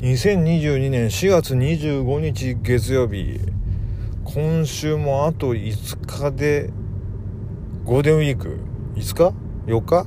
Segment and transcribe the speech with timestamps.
[0.00, 3.40] 2022年4月25日月曜日
[4.22, 6.70] 今週もあと5日で
[7.84, 8.60] ゴールデンウィーク
[8.94, 9.34] 5日
[9.66, 10.06] ?4 日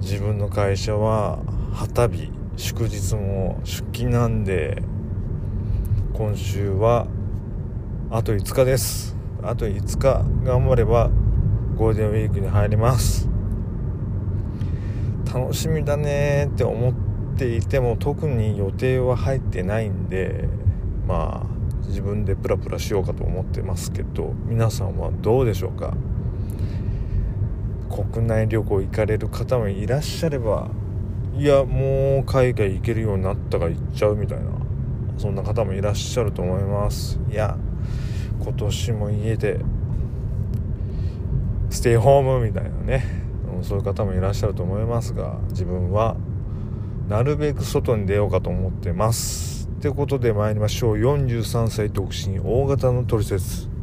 [0.00, 1.38] 自分の会社は
[1.74, 4.82] 旗日祝日も出勤なんで
[6.12, 7.06] 今週は
[8.10, 9.16] あと5日です。
[9.44, 11.12] あと5日頑張れば
[11.76, 13.28] ゴールデンウィークに入ります。
[15.32, 17.05] 楽しみだねって思って
[17.44, 20.48] いても特に予定は入ってないんで
[21.06, 25.94] まあ自分でプラプラしようかと思ってますけど皆さんはどうでしょうか？
[27.88, 30.68] 国内旅行行かれる方もいらっしゃれば
[31.36, 34.46] いやもう海外行けるようになったから行っちゃうみたいな
[35.18, 37.18] そんな方もいらっしゃると思います。
[37.30, 37.56] いや
[38.40, 39.60] 今年も家で
[41.70, 43.04] ステイホームみたいなね
[43.62, 46.16] そういう方もいらっしゃると思いますが自分は
[47.08, 49.68] なるべく外に出ようかと思ってます。
[49.68, 50.96] ってことで参りましょう。
[50.96, 53.75] 43歳独身大型のトリセツ。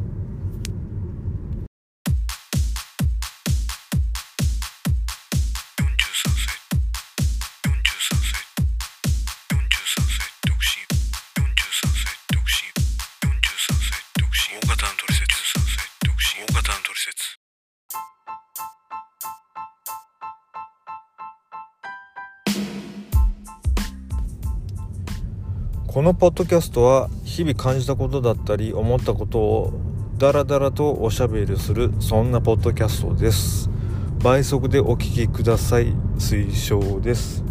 [25.94, 29.72] このポッドキャストは日々感じたことだったり思ったことを
[30.18, 33.70] ダラダラとおしゃべりするそんなポッドキャストです。
[34.18, 35.92] 倍速でお聴きください。
[36.18, 37.44] 推奨です。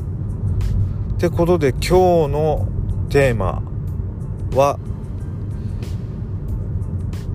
[1.13, 1.87] ってことで今日
[2.33, 2.67] の
[3.09, 3.63] テーマ
[4.53, 4.77] は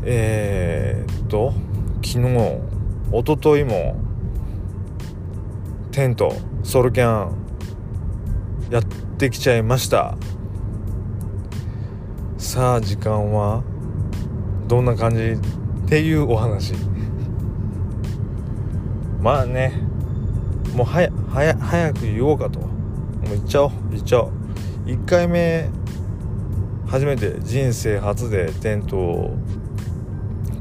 [0.05, 1.55] えー、っと
[2.05, 2.61] 昨日
[3.13, 3.99] おとといも
[5.91, 7.33] テントソロキャン
[8.69, 8.85] やっ
[9.17, 10.19] てきちゃいました。
[12.49, 13.63] さあ時間は
[14.69, 16.73] どんな感じっていうお話。
[19.21, 19.83] まあね
[20.75, 21.11] もうはや
[21.61, 24.31] 早く言おうかともう言っちゃおう言っちゃおう。
[24.87, 25.69] 1回目
[26.87, 29.37] 初めて人生初でテントを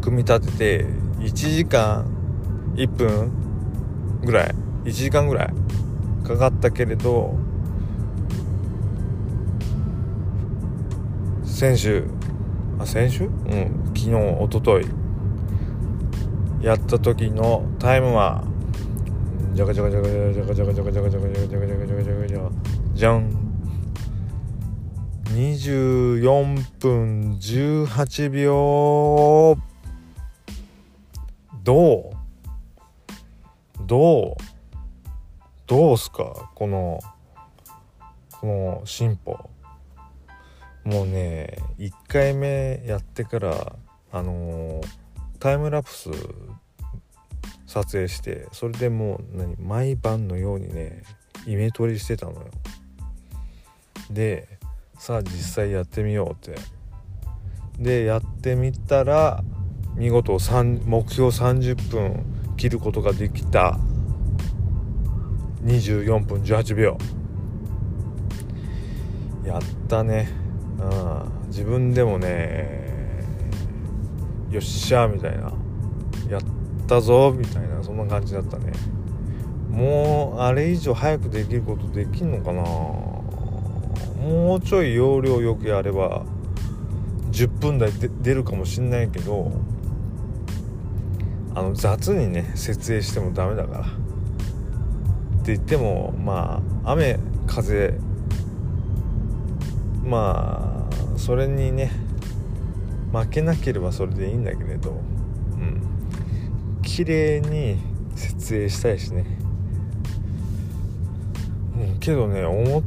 [0.02, 0.86] 組み立てて
[1.22, 2.06] 1時間
[2.76, 3.32] 1分
[4.26, 5.54] ぐらい1時間ぐらい
[6.26, 7.47] かかったけれど
[11.58, 12.04] 先週？
[12.78, 13.24] あ先週？
[13.24, 14.86] うん昨日おととい
[16.62, 18.44] やった時のタイムは
[19.54, 22.52] じゃがじゃがじゃがじゃがじゃがじゃがじゃがじゃがじゃがじゃがじゃがじゃがじゃがじゃがじゃが
[22.94, 23.48] じゃん
[25.30, 29.58] 24分18秒
[31.64, 34.36] どうどう
[35.66, 37.00] どうすかこの
[38.42, 39.50] この進歩
[40.88, 43.76] もうね1回目やってから
[44.10, 44.84] あのー、
[45.38, 46.10] タイムラプス
[47.66, 51.04] 撮影してそれでもう何毎晩のようにね
[51.46, 52.48] イメトリしてたのよ。
[54.10, 54.48] で
[54.98, 56.56] さあ実際やってみようって。
[57.78, 59.44] でやってみたら
[59.96, 63.78] 見事目標30分切ることができた。
[65.66, 66.98] 24分18秒。
[69.46, 70.47] やったね。
[70.80, 71.48] うん。
[71.48, 73.24] 自分でもね
[74.52, 75.52] よっしゃみたいな
[76.30, 76.42] やっ
[76.88, 78.74] たぞみたいなそんな感じだったね。
[79.70, 82.62] もうあれ以上早くできることできんのかな。
[82.62, 86.26] もうちょい容量よくやれば
[87.32, 89.52] 10分台で出るかもしんないけど
[91.54, 93.82] あの雑にね設営してもダメだから。
[93.82, 93.86] っ
[95.46, 97.94] て言ってもまあ雨風
[100.08, 101.92] まあそれにね
[103.12, 104.94] 負けなければそれでいいんだけれどう
[105.58, 105.82] ん。
[106.82, 107.78] 綺麗に
[108.16, 109.26] 設営したいしね。
[111.78, 112.84] うんけどね思っ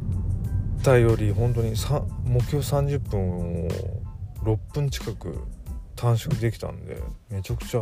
[0.83, 3.69] たより本当に目標30分を
[4.43, 5.45] 6分近く
[5.95, 7.81] 短縮できたんでめちゃくちゃ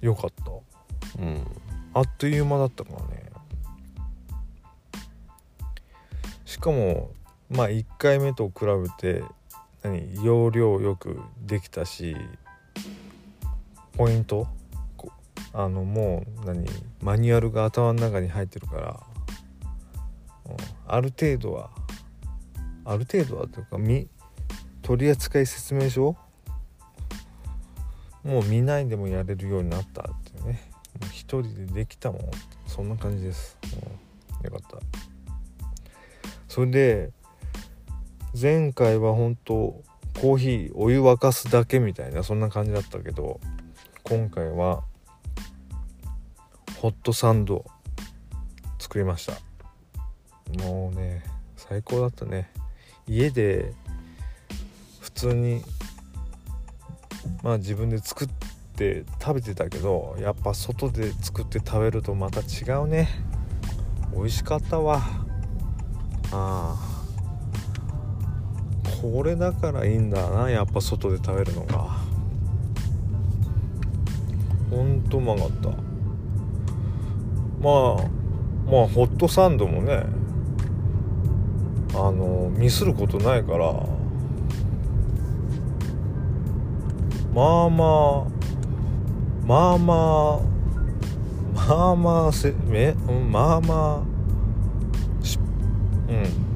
[0.00, 1.22] 良かった。
[1.22, 1.44] うん。
[1.92, 3.30] あっという間だったからね。
[6.46, 7.10] しかも
[7.50, 9.24] まあ1回目と比べて
[9.82, 10.24] 何？
[10.24, 12.16] 容量よくできたし
[13.92, 14.46] ポイント？
[15.52, 16.64] あのもう何？
[17.02, 19.00] マニュアルが頭の中に入ってるから、
[20.46, 20.56] うん、
[20.86, 21.70] ある程度は
[22.84, 24.08] ある程度はというかみ
[24.82, 26.16] 取扱説明書？
[28.22, 30.70] もう見ないでもやれるようになったっていうね。
[31.00, 32.20] もう一人でできたもん
[32.66, 33.56] そんな感じです、
[34.42, 34.78] うん、よかった。
[36.48, 37.12] それで
[38.38, 39.82] 前回は本当
[40.20, 43.40] コーヒーお湯沸かすだけみたいなそんな感じだったけど
[44.02, 44.82] 今回は
[46.78, 47.64] ホットサンド
[48.78, 49.34] 作りました。
[50.64, 51.22] もうね
[51.56, 52.50] 最高だったね。
[53.06, 53.72] 家で
[55.00, 55.62] 普通に
[57.42, 58.28] まあ自分で作っ
[58.76, 63.08] て食べてたけどやっぱ外で作って食べるとまた違うね。
[64.14, 65.02] 美味しかったわ。
[66.32, 66.89] ああ。
[69.00, 71.98] これだからいいんだなやっぱ外で食べるのが。
[74.70, 75.68] ほんとうまかった。
[75.68, 75.74] まあ
[78.70, 80.04] まあホットサンドもね
[81.92, 83.72] あのミスることないから。
[87.32, 88.40] まあまあ
[89.46, 89.94] まあま
[90.36, 90.40] あ
[91.54, 92.92] まあまあせめ
[93.30, 94.04] まあま
[95.22, 95.38] あし
[96.08, 96.49] うん。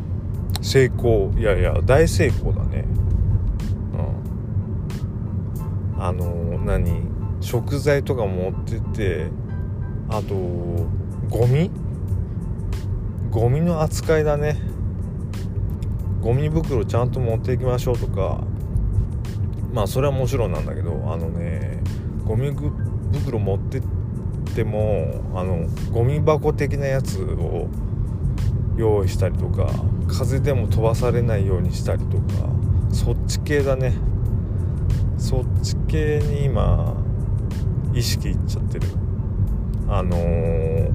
[0.64, 1.30] 成功。
[1.38, 2.86] いやいや大成功だね。
[5.96, 6.02] うん。
[6.02, 7.02] あの何？
[7.40, 9.26] 食材とか持ってて
[10.08, 10.34] あと
[11.28, 11.70] ゴミ？
[13.30, 14.56] ゴミの扱いだね。
[16.22, 18.42] ゴミ袋ちゃんと持っていきましょうとか。
[19.74, 21.82] まあそれはもちろんなんだけどあのね
[22.24, 23.82] ゴミ袋持ってっ
[24.54, 27.68] てもあのゴミ箱的なやつを
[28.76, 29.70] 用意したりとか
[30.08, 32.24] 風でも飛ばされないようにしたりとか
[32.92, 33.94] そっち系だね。
[35.18, 36.94] そっち系に今
[37.92, 38.86] 意識いっちゃってる。
[39.88, 40.92] あのー、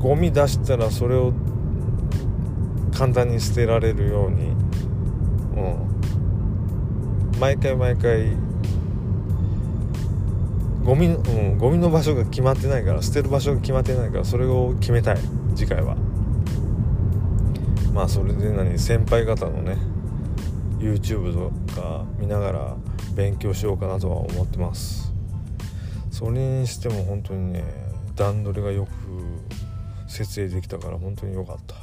[0.00, 1.32] ゴミ出したらそれを
[2.92, 4.48] 簡単に捨てられるように
[5.56, 5.60] う
[7.36, 7.38] ん。
[7.40, 8.36] 毎回毎回
[10.84, 15.41] ゴミ,、うん、ゴミの場所が決まってないから捨てる場所が決まってないからそれを決めたい。
[15.54, 15.96] 次回は。
[17.92, 19.76] まあそれで何先輩方のね
[20.78, 22.76] YouTube とか見ながら
[23.14, 25.12] 勉強しようかなとは思ってます。
[26.10, 27.64] それにしても本当にね
[28.16, 31.74] 段取りがよく設営できたから本当に良かった。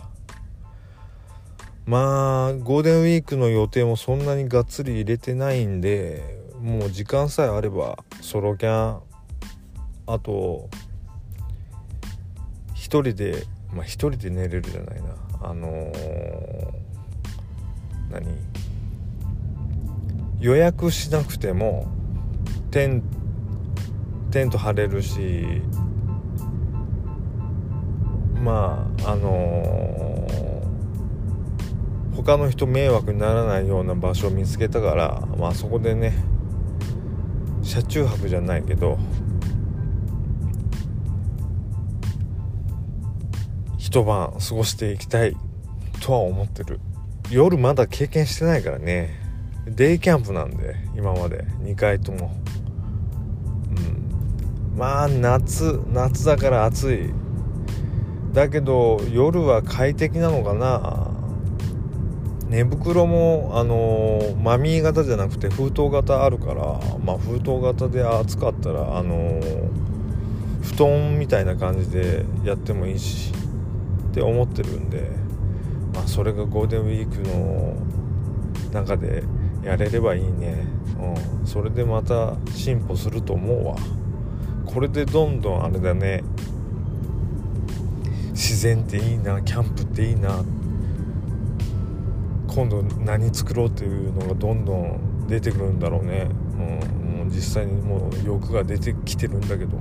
[1.85, 9.01] まあゴールデンウィークの予定もそんなにがっつり入れてないんでもう時間さえあればソロキャン。
[10.07, 10.69] あと
[12.73, 15.09] 一人でまあ一人で寝れるじゃないな。
[15.41, 16.73] あのー、
[18.11, 18.27] 何？
[20.39, 21.87] 予約しなくても
[22.71, 23.03] テン
[24.31, 25.61] テント張れるし
[28.41, 36.13] まああのー、他の人迷惑にならないような場所を見つけたからまあそこでね
[37.61, 38.97] 車中泊じゃないけど
[43.79, 45.37] 一晩過ごしていきたい
[46.01, 46.81] とは思ってる。
[47.31, 49.17] 夜まだ経験してないからね。
[49.65, 51.45] デイキャンプなんで今まで。
[51.63, 52.35] 2回とも。
[53.71, 54.77] うん。
[54.77, 57.13] まあ夏夏だから暑い。
[58.33, 61.11] だけど夜は快適なのかな。
[62.49, 69.69] 寝袋もあのー、マミー型じゃなくて封筒型あるからまあ封筒型で暑かったらあのー、
[70.63, 73.31] 布団みたいな感じでやってもいいし。
[74.19, 75.09] って思ってるんで
[75.93, 77.75] まあそれがゴールデンウィークの
[78.73, 79.23] 中で
[79.63, 80.65] やれればいいね。
[81.41, 81.47] うん。
[81.47, 83.75] それでまた進歩すると思うわ。
[84.65, 86.23] これでどんどんあれだね。
[88.31, 89.41] 自然っていいな。
[89.41, 90.43] キャンプっていいな。
[92.47, 99.77] 今度何作ろうっていうのがどんどん出てくるんだろうね、うん、もう実際にもう欲が出てきてるんだけど。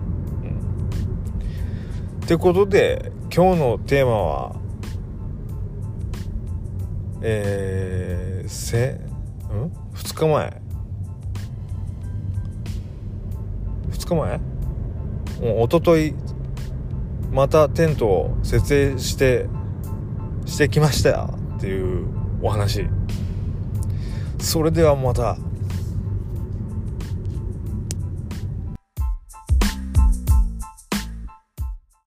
[2.29, 4.57] ってことで今日のテーマは
[7.23, 9.01] えー、せん
[9.95, 10.63] ？2日前。
[13.91, 14.39] 2日前？
[15.41, 16.15] もう一昨日
[17.33, 19.47] またテントを設営して
[20.45, 21.25] してきました
[21.57, 22.09] っていう
[22.43, 22.87] お話。
[24.39, 25.39] それではまた。